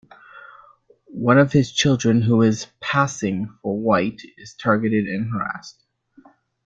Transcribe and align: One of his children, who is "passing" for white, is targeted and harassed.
One 1.19 1.37
of 1.37 1.51
his 1.51 1.71
children, 1.71 2.23
who 2.23 2.41
is 2.41 2.65
"passing" 2.79 3.55
for 3.61 3.77
white, 3.79 4.19
is 4.35 4.55
targeted 4.55 5.05
and 5.05 5.31
harassed. 5.31 5.79